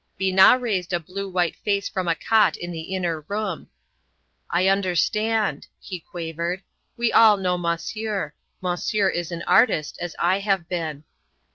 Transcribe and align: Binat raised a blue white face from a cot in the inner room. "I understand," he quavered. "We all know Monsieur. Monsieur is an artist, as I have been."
Binat 0.19 0.59
raised 0.59 0.93
a 0.93 0.99
blue 0.99 1.29
white 1.29 1.55
face 1.57 1.87
from 1.87 2.07
a 2.07 2.15
cot 2.15 2.57
in 2.57 2.71
the 2.71 2.89
inner 2.95 3.21
room. 3.27 3.67
"I 4.49 4.67
understand," 4.67 5.67
he 5.79 5.99
quavered. 5.99 6.63
"We 6.97 7.13
all 7.13 7.37
know 7.37 7.55
Monsieur. 7.55 8.33
Monsieur 8.61 9.09
is 9.09 9.31
an 9.31 9.43
artist, 9.45 9.99
as 10.01 10.15
I 10.17 10.39
have 10.39 10.67
been." 10.67 11.03